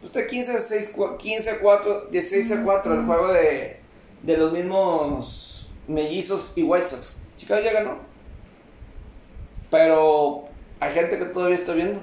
[0.02, 3.80] usted 15 a 6, 15 a 4, 16 a 4 el juego de,
[4.22, 7.20] de los mismos mellizos y White Sox.
[7.36, 7.98] Chicago ya ganó.
[9.70, 10.44] Pero
[10.80, 12.00] hay gente que todavía está viendo.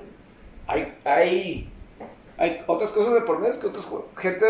[0.67, 1.71] Hay, hay,
[2.37, 4.45] hay otras cosas de por medio que otras gente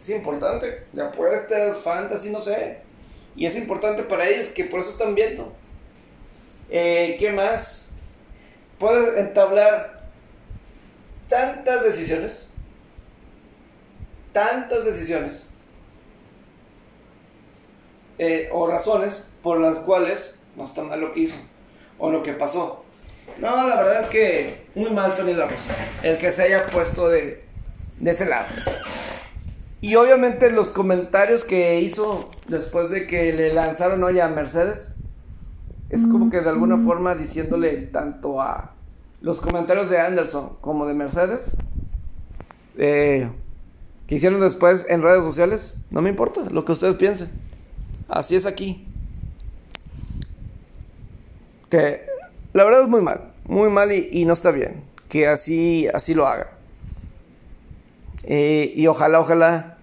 [0.00, 0.84] es importante.
[0.92, 2.78] De apuestas, fantasy, no sé.
[3.36, 5.52] Y es importante para ellos que por eso están viendo.
[6.70, 7.88] Eh, ¿Qué más?
[8.78, 10.00] Puedes entablar
[11.28, 12.48] tantas decisiones.
[14.32, 15.48] Tantas decisiones.
[18.18, 21.36] Eh, o razones por las cuales no está mal lo que hizo.
[21.98, 22.84] O lo que pasó.
[23.38, 25.70] No, la verdad es que muy mal Tony La Rosa.
[26.02, 27.44] El que se haya puesto de,
[27.98, 28.46] de ese lado.
[29.80, 34.94] Y obviamente los comentarios que hizo después de que le lanzaron hoy a Mercedes,
[35.88, 38.74] es como que de alguna forma diciéndole tanto a
[39.20, 41.56] los comentarios de Anderson como de Mercedes,
[42.76, 43.28] eh,
[44.06, 47.30] que hicieron después en redes sociales, no me importa lo que ustedes piensen.
[48.08, 48.86] Así es aquí.
[51.68, 52.06] Que
[52.52, 56.26] la verdad es muy mal, muy mal y, no está bien que así, así lo
[56.26, 56.52] haga.
[58.26, 59.78] Y ojalá, ojalá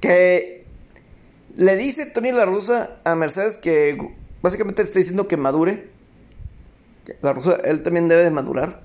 [0.00, 0.66] que
[1.56, 5.90] le dice Tony La Rusa a Mercedes que básicamente está diciendo que madure.
[7.22, 8.82] La Rusa, él también debe de madurar.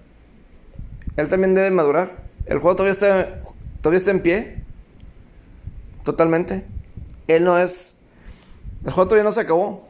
[1.17, 2.23] Él también debe madurar.
[2.45, 3.41] El juego todavía está,
[3.81, 4.63] todavía está en pie.
[6.03, 6.65] Totalmente.
[7.27, 7.97] Él no es.
[8.85, 9.87] El juego todavía no se acabó.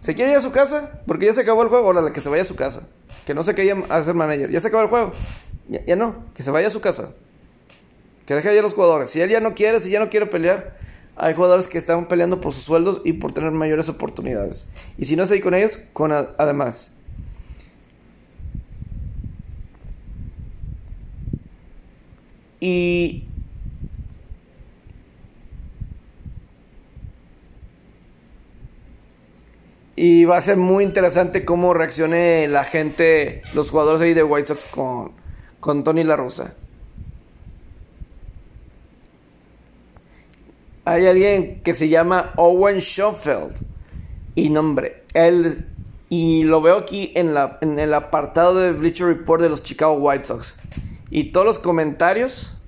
[0.00, 1.02] ¿Se quiere ir a su casa?
[1.06, 1.86] Porque ya se acabó el juego.
[1.86, 2.88] Ahora, que se vaya a su casa.
[3.28, 4.50] Que no se quería hacer manager.
[4.50, 5.12] Ya se acabó el juego.
[5.86, 6.24] ya no.
[6.32, 7.12] Que se vaya a su casa.
[8.24, 9.10] Que deje a los jugadores.
[9.10, 10.78] Si él ya no quiere, si ya no quiere pelear,
[11.14, 14.66] hay jugadores que están peleando por sus sueldos y por tener mayores oportunidades.
[14.96, 16.92] Y si no se con ellos, con además.
[22.60, 23.27] Y
[30.00, 34.46] Y va a ser muy interesante cómo reaccione la gente, los jugadores ahí de White
[34.46, 35.10] Sox con,
[35.58, 36.54] con Tony La Russa.
[40.84, 43.56] Hay alguien que se llama Owen Schoenfeld.
[44.36, 45.66] Y nombre, él.
[46.08, 49.94] Y lo veo aquí en, la, en el apartado de Bleacher Report de los Chicago
[49.94, 50.60] White Sox.
[51.10, 52.62] Y todos los comentarios.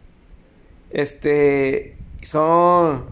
[0.91, 1.97] Este.
[2.23, 3.05] Son.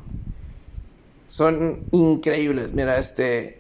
[1.29, 2.73] Son increíbles.
[2.73, 3.58] Mira, este.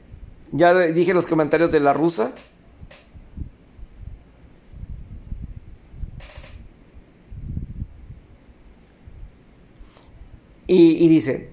[0.53, 2.33] Ya dije los comentarios de la rusa.
[10.67, 11.51] Y, y, dice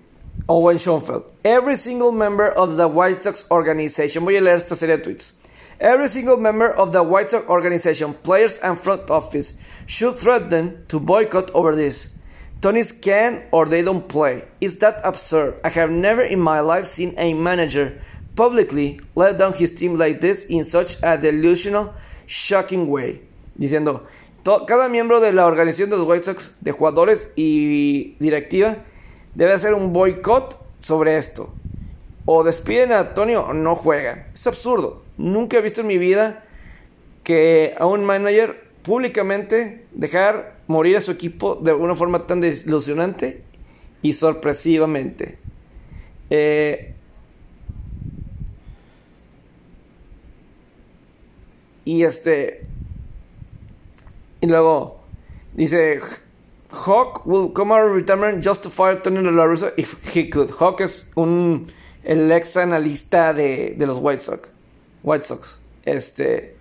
[0.47, 4.97] Owen Schoenfeld, every single member of the White Sox organization, voy a leer esta serie
[4.97, 5.36] de tweets.
[5.79, 10.99] Every single member of the White Sox organization, players and front office, should threaten to
[10.99, 12.13] boycott over this.
[12.62, 14.43] Tony's can or they don't play.
[14.60, 15.55] Is that absurd?
[15.63, 18.01] I have never in my life seen a manager
[18.36, 21.93] publicly let down his team like this in such a delusional,
[22.28, 23.21] shocking way.
[23.56, 24.06] Diciendo,
[24.67, 28.78] cada miembro de la organización de los White Sox, de jugadores y directiva,
[29.34, 31.54] debe hacer un boicot sobre esto.
[32.26, 34.28] O despiden a Tony o no juegan.
[34.34, 35.04] Es absurdo.
[35.17, 36.43] Nunca he visto en mi vida
[37.24, 43.43] que a un manager públicamente dejar morir a su equipo de una forma tan desilusionante
[44.02, 45.38] y sorpresivamente.
[46.30, 46.94] Eh,
[51.86, 52.67] Y este.
[54.41, 55.00] Y luego
[55.56, 56.02] dice:
[56.71, 60.50] Hawk will come out of retirement just to fire Tony La Russa if he could.
[60.50, 61.71] Hawk es un.
[62.04, 64.50] El ex analista de, de los White Sox.
[65.02, 65.58] White Sox.
[65.84, 66.56] Este.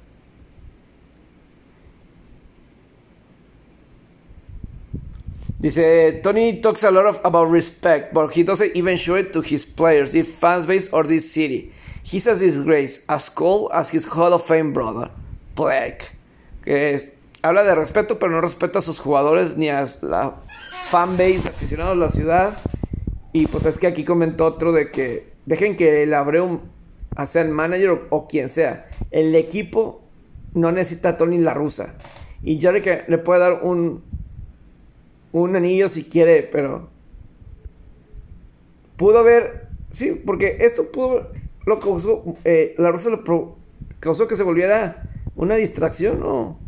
[5.60, 9.40] Dice, Tony talks a lot of, about respect, but he doesn't even show it to
[9.40, 11.72] his players, the fans base, or this city.
[12.04, 15.10] He's a disgrace, as cold as his Hall of Fame brother,
[15.56, 16.16] Black.
[16.62, 17.12] Que es,
[17.42, 20.34] habla de respeto, pero no respeta a sus jugadores ni a la
[20.90, 22.58] fanbase, aficionados de la ciudad.
[23.32, 26.60] Y pues es que aquí comentó otro de que dejen que el Abreu
[27.26, 28.86] sea el manager o, o, quien sea.
[29.10, 30.02] El equipo
[30.52, 31.94] no necesita a Tony La Rusa.
[32.42, 34.04] Y Jerry que le puede dar un,
[35.32, 36.90] un anillo si quiere, pero
[38.96, 41.32] pudo haber, sí, porque esto pudo
[41.66, 43.56] lo causó, eh, la rosa lo
[44.00, 46.58] causó que se volviera una distracción, ¿no?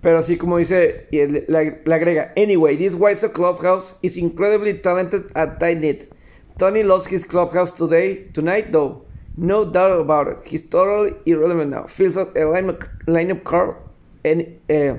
[0.00, 1.46] Pero así como dice, y le,
[1.86, 6.12] agrega, anyway, this White clubhouse is incredibly talented at tight knit.
[6.58, 9.04] Tony lost his clubhouse today, tonight though.
[9.36, 10.38] No doubt about it.
[10.44, 11.86] He's totally irrelevant now.
[11.86, 13.76] Fills out a lineup, lineup card
[14.24, 14.98] and uh,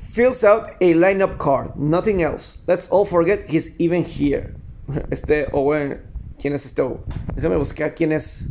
[0.00, 1.76] fills out a lineup card.
[1.76, 2.58] Nothing else.
[2.66, 4.54] Let's all forget he's even here.
[5.10, 6.00] Este Owen,
[6.40, 7.00] ¿quién es este Owen?
[7.34, 8.48] Déjame buscar quién es.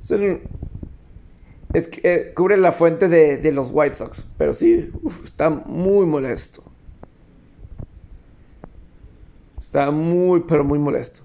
[0.00, 0.40] Es, un,
[1.72, 4.28] es eh, cubre la fuente de, de, los White Sox.
[4.36, 4.90] Pero sí,
[5.22, 6.64] está muy molesto.
[9.60, 11.20] Está muy, pero muy molesto.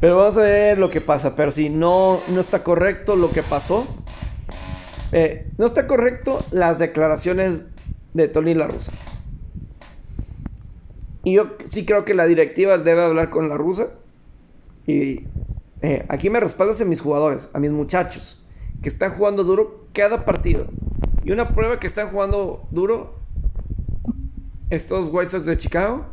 [0.00, 1.34] Pero vamos a ver lo que pasa.
[1.34, 3.86] Pero si no, no está correcto lo que pasó.
[5.12, 7.68] Eh, no está correcto las declaraciones
[8.14, 8.92] de Tony La Rusa.
[11.24, 13.88] Y yo sí creo que la directiva debe hablar con la rusa.
[14.86, 15.26] Y
[15.82, 18.44] eh, aquí me respaldas a mis jugadores, a mis muchachos,
[18.82, 20.66] que están jugando duro cada partido.
[21.24, 23.18] Y una prueba que están jugando duro
[24.70, 26.06] estos White Sox de Chicago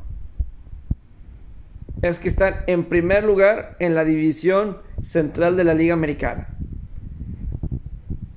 [2.02, 6.50] es que están en primer lugar en la división central de la Liga Americana.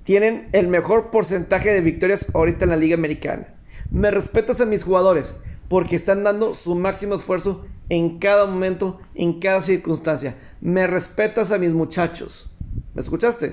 [0.08, 3.48] Tienen el mejor porcentaje de victorias ahorita en la Liga Americana.
[3.90, 5.36] Me respetas a mis jugadores
[5.68, 10.34] porque están dando su máximo esfuerzo en cada momento, en cada circunstancia.
[10.62, 12.56] Me respetas a mis muchachos.
[12.94, 13.52] ¿Me escuchaste?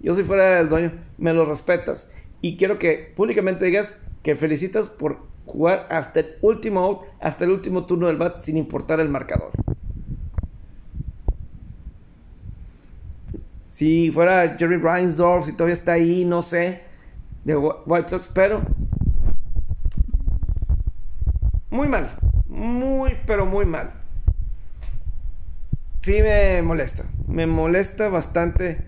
[0.00, 2.10] Yo si fuera el dueño, me los respetas.
[2.40, 7.50] Y quiero que públicamente digas que felicitas por jugar hasta el último out, hasta el
[7.50, 9.50] último turno del bat, sin importar el marcador.
[13.70, 16.82] Si fuera Jerry Reinsdorf, si todavía está ahí, no sé,
[17.44, 18.60] de White Sox, pero
[21.70, 23.94] muy mal, muy, pero muy mal.
[26.02, 28.84] Sí me molesta, me molesta bastante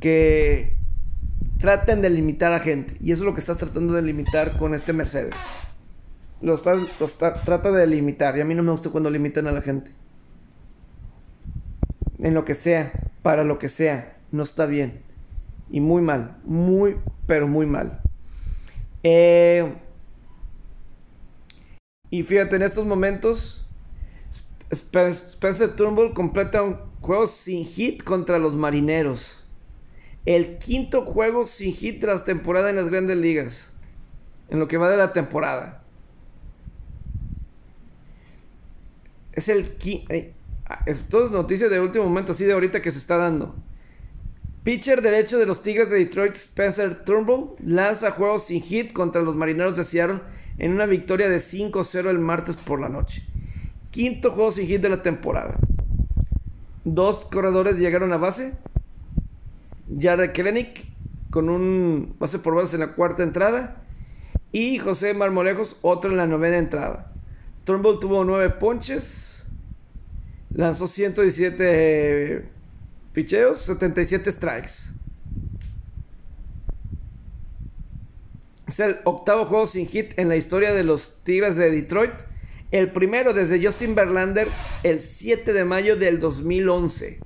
[0.00, 0.76] que
[1.58, 2.98] traten de limitar a gente.
[3.00, 5.34] Y eso es lo que estás tratando de limitar con este Mercedes
[6.40, 8.36] lo, está, trata de limitar.
[8.36, 9.90] Y a mí no me gusta cuando limitan a la gente.
[12.18, 15.02] En lo que sea, para lo que sea, no está bien.
[15.70, 16.96] Y muy mal, muy,
[17.26, 18.00] pero muy mal.
[19.02, 19.74] Eh,
[22.10, 23.68] y fíjate, en estos momentos,
[24.70, 29.44] Spencer Turnbull completa un juego sin hit contra los marineros.
[30.24, 33.70] El quinto juego sin hit tras temporada en las grandes ligas.
[34.48, 35.82] En lo que va de la temporada.
[39.32, 40.12] Es el quinto.
[40.68, 43.54] Ah, es noticias de último momento, así de ahorita que se está dando.
[44.66, 49.36] Pitcher derecho de los Tigres de Detroit, Spencer Turnbull, lanza juegos sin hit contra los
[49.36, 50.22] Marineros de Seattle
[50.58, 53.22] en una victoria de 5-0 el martes por la noche.
[53.92, 55.56] Quinto juego sin hit de la temporada.
[56.82, 58.56] Dos corredores llegaron a base.
[59.96, 60.84] Jared Kelenic
[61.30, 63.84] con un base por base en la cuarta entrada.
[64.50, 67.12] Y José Marmolejos, otro en la novena entrada.
[67.62, 69.46] Turnbull tuvo nueve ponches.
[70.50, 72.55] Lanzó 117
[73.16, 74.92] picheos, 77 strikes.
[78.68, 82.12] Es el octavo juego sin hit en la historia de los Tigres de Detroit.
[82.72, 84.46] El primero desde Justin Verlander
[84.82, 87.20] el 7 de mayo del 2011.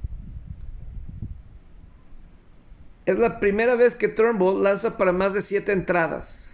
[3.07, 6.51] Es la primera vez que Turnbull lanza para más de 7 entradas.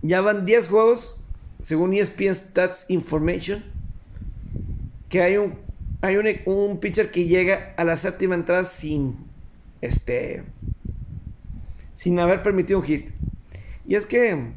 [0.00, 1.20] Ya van 10 juegos,
[1.60, 3.64] según ESPN Stats Information,
[5.08, 5.71] que hay un,
[6.02, 9.16] hay un, un pitcher que llega a la séptima entrada sin,
[9.80, 10.42] este,
[11.94, 13.10] sin haber permitido un hit.
[13.86, 14.52] Y es que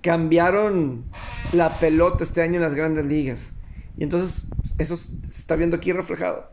[0.00, 1.04] cambiaron
[1.52, 3.52] la pelota este año en las grandes ligas.
[3.98, 4.48] Y entonces
[4.78, 6.50] eso se está viendo aquí reflejado.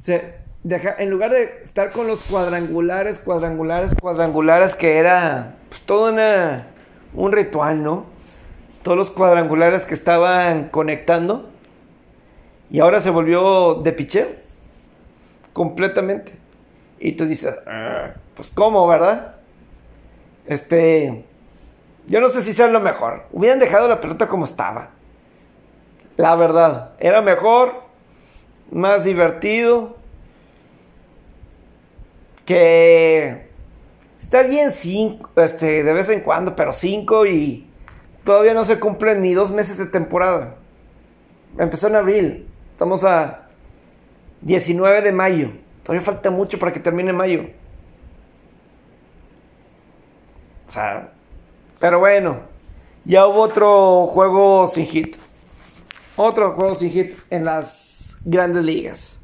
[0.00, 6.10] Se deja, en lugar de estar con los cuadrangulares, cuadrangulares, cuadrangulares, que era pues, todo
[6.10, 6.68] una,
[7.12, 8.06] un ritual, ¿no?
[8.82, 11.50] Todos los cuadrangulares que estaban conectando.
[12.70, 14.28] Y ahora se volvió de picheo.
[15.52, 16.32] Completamente.
[16.98, 19.36] Y tú dices, ah, pues cómo, ¿verdad?
[20.46, 21.24] Este
[22.06, 23.24] yo no sé si sea lo mejor.
[23.32, 24.90] Hubieran dejado la pelota como estaba.
[26.16, 26.92] La verdad.
[26.98, 27.82] Era mejor.
[28.70, 29.96] Más divertido.
[32.44, 33.48] Que.
[34.20, 37.68] Está bien cinco, este, de vez en cuando, pero cinco y
[38.24, 40.56] todavía no se cumplen ni dos meses de temporada.
[41.58, 42.48] Empezó en abril.
[42.74, 43.46] Estamos a
[44.40, 45.52] 19 de mayo.
[45.84, 47.46] Todavía falta mucho para que termine mayo.
[50.66, 51.12] O sea,
[51.78, 52.40] pero bueno,
[53.04, 55.16] ya hubo otro juego sin hit.
[56.16, 59.20] Otro juego sin hit en las grandes ligas.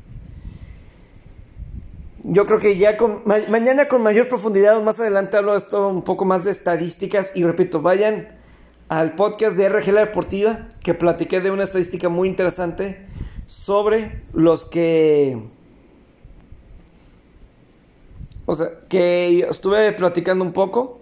[2.22, 6.02] Yo creo que ya con, mañana con mayor profundidad, más adelante hablo de esto un
[6.02, 7.32] poco más de estadísticas.
[7.34, 8.28] Y repito, vayan
[8.88, 13.09] al podcast de RG La Deportiva, que platiqué de una estadística muy interesante
[13.50, 15.36] sobre los que...
[18.46, 21.00] O sea, que estuve platicando un poco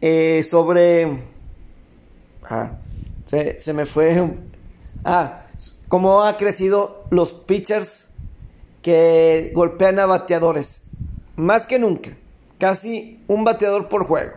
[0.00, 1.22] eh, sobre...
[2.42, 2.72] Ah,
[3.24, 4.34] se, me fue...
[5.04, 5.46] Ah,
[5.86, 8.08] cómo ha crecido los pitchers
[8.82, 10.86] que golpean a bateadores.
[11.36, 12.16] Más que nunca.
[12.58, 14.32] Casi un bateador por juego.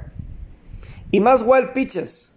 [1.09, 2.33] Y más wild pitches.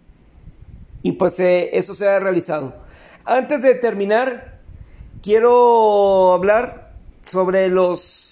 [1.03, 2.84] Y pues eh, eso se ha realizado.
[3.25, 4.59] Antes de terminar,
[5.21, 6.93] quiero hablar
[7.25, 8.25] sobre los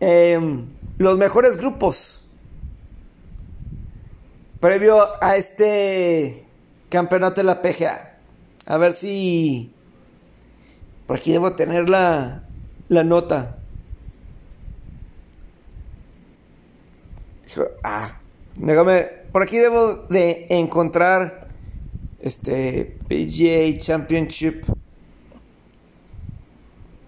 [0.00, 0.66] Em,
[0.96, 2.24] los mejores grupos
[4.58, 6.46] previo a este
[6.88, 8.18] campeonato de la PGA.
[8.64, 9.74] A ver si
[11.06, 12.44] por aquí debo tener la,
[12.88, 13.58] la nota.
[17.84, 18.20] Ah,
[18.56, 21.48] déjame, por aquí debo de encontrar
[22.20, 24.64] este PGA Championship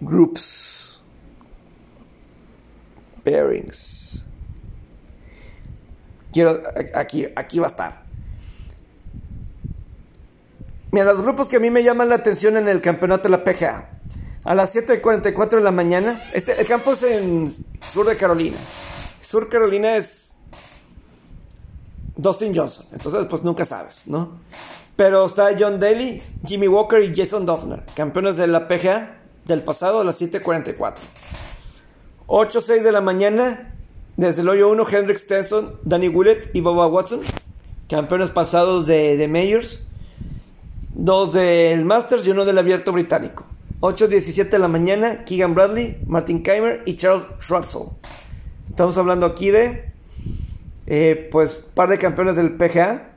[0.01, 1.03] Groups.
[3.25, 4.27] Bearings.
[6.33, 6.63] Quiero,
[6.95, 8.03] aquí, aquí va a estar.
[10.91, 13.45] Mira, los grupos que a mí me llaman la atención en el campeonato de la
[13.45, 13.91] PGA.
[14.45, 16.21] A las 7.44 de la mañana.
[16.35, 17.49] Este, el campo es en
[17.81, 18.57] sur de Carolina.
[19.21, 20.32] Sur Carolina es
[22.17, 22.87] Dustin Johnson.
[22.93, 24.41] Entonces, pues nunca sabes, ¿no?
[24.97, 30.01] Pero está John Daly, Jimmy Walker y Jason Duffner, campeones de la PGA del pasado
[30.01, 30.99] a las 7.44.
[32.27, 33.75] 8-6 de la mañana,
[34.17, 37.21] desde el hoyo 1, Hendrik Stenson, Danny Willett y Boba Watson,
[37.89, 39.87] campeones pasados de, de Majors,
[40.95, 43.45] dos del Masters y uno del Abierto Británico.
[43.81, 47.89] 8-17 de la mañana, Keegan Bradley, Martin Keimer y Charles Schwartzel.
[48.69, 49.92] Estamos hablando aquí de,
[50.87, 53.11] eh, pues, par de campeones del PGA.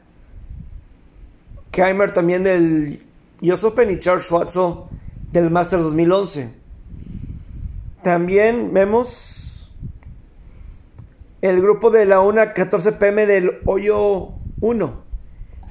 [1.72, 3.03] Keimer también del
[3.41, 4.76] US y Charles Schwartzel
[5.32, 6.53] del Masters 2011.
[8.01, 9.72] También vemos
[11.41, 14.30] el grupo de la 1 14 pm del hoyo
[14.61, 15.03] 1.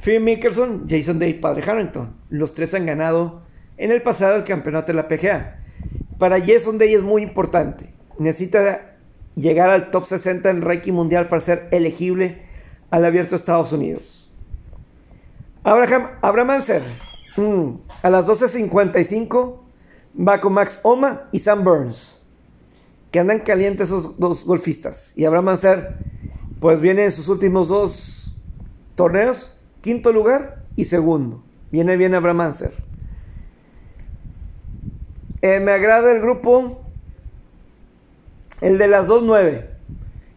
[0.03, 2.15] Phil Mickelson, Jason Day, Padre Harrington.
[2.29, 3.43] Los tres han ganado
[3.79, 5.61] en el pasado el campeonato de la PGA.
[6.19, 7.93] Para Jason Day es muy importante.
[8.19, 8.94] Necesita
[9.37, 12.43] llegar al top 60 en ranking mundial para ser elegible
[12.91, 14.31] al abierto de Estados Unidos.
[15.63, 16.83] Abraham, Abraham Anser,
[17.37, 17.71] mm,
[18.03, 19.61] a las 12.55
[20.17, 22.21] va con Max Oma y Sam Burns,
[23.11, 25.17] que andan calientes esos dos golfistas.
[25.17, 25.97] Y Abraham Anser,
[26.61, 28.37] pues viene en sus últimos dos
[28.95, 31.43] torneos, quinto lugar y segundo.
[31.73, 32.73] Viene bien Abraham Anser.
[35.43, 36.84] Eh, me agrada el grupo,
[38.65, 39.67] el de las 2-9.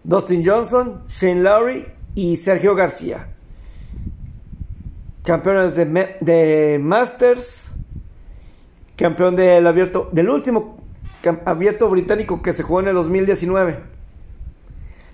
[0.04, 3.30] Dustin Johnson, Shane Lowry y Sergio García.
[5.24, 5.86] Campeones de,
[6.20, 7.72] de Masters,
[8.98, 10.78] campeón del abierto, del último
[11.46, 13.80] abierto británico que se jugó en el 2019.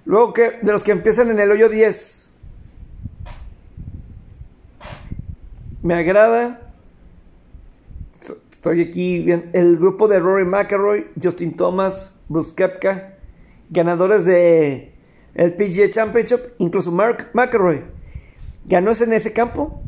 [0.06, 2.34] Luego que de los que empiezan en el hoyo 10.
[5.84, 6.73] Me agrada.
[8.64, 9.30] Estoy aquí.
[9.52, 13.18] El grupo de Rory McIlroy, Justin Thomas, Bruce Kepka,
[13.70, 14.94] ganadores de
[15.36, 17.84] el PGA Championship, incluso Mark McElroy
[18.64, 19.82] ganó en ese campo.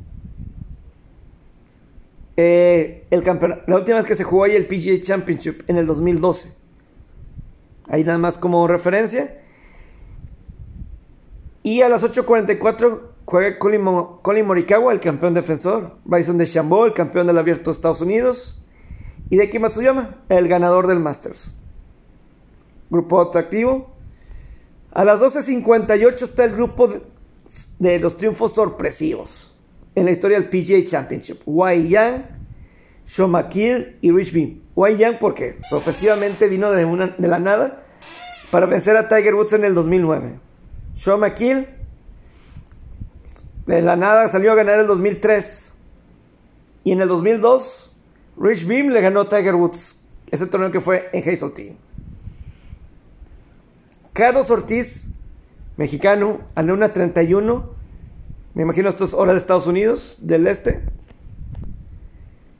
[2.36, 3.24] Eh, el
[3.66, 6.58] la última vez que se jugó ahí el PGA Championship en el 2012.
[7.88, 9.42] Ahí nada más como referencia.
[11.64, 15.96] Y a las 8.44 juega Colin, Morikawa, el campeón defensor.
[16.04, 18.64] Bryson de Chambó, el campeón del abierto de Estados Unidos.
[19.30, 21.52] Y de Matsuyama, el ganador del Masters.
[22.90, 23.92] Grupo atractivo.
[24.92, 26.88] A las 12.58 está el grupo
[27.80, 29.54] de, los triunfos sorpresivos
[29.96, 31.42] en la historia del PGA Championship.
[31.46, 32.26] Wai Yang,
[33.28, 34.62] McKill y Rich Beam.
[34.76, 37.84] Wai Yang porque sorpresivamente vino de, una, de la nada
[38.52, 40.40] para vencer a Tiger Woods en el 2009.
[40.94, 41.68] Sean McKill
[43.66, 45.74] de la nada salió a ganar el 2003.
[46.84, 47.95] Y en el 2002,
[48.38, 50.06] Rich Beam le ganó Tiger Woods.
[50.32, 51.78] Ese torneo que fue en Hazeltine.
[54.14, 55.16] Carlos Ortiz,
[55.78, 57.70] mexicano, a una 31.
[58.54, 60.82] Me imagino esto es hora de Estados Unidos, del este.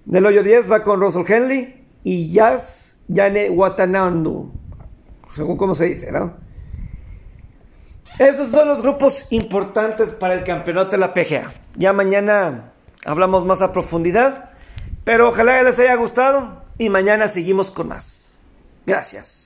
[0.06, 4.52] Del hoyo 10 va con Russell Henley y Jazz Yane Watanandu.
[5.34, 6.34] Según cómo se dice, ¿no?
[8.20, 11.52] Esos son los grupos importantes para el campeonato de la PGA.
[11.76, 12.74] Ya mañana
[13.06, 14.45] hablamos más a profundidad.
[15.06, 18.40] Pero ojalá les haya gustado y mañana seguimos con más.
[18.86, 19.45] Gracias.